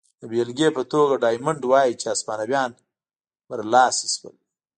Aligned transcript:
د 0.19 0.23
بېلګې 0.31 0.69
په 0.77 0.83
توګه 0.91 1.21
ډایمونډ 1.23 1.61
وايي 1.71 1.93
چې 1.99 2.05
هسپانویان 2.11 2.69
برلاسي 3.49 4.07
شول. 4.15 4.35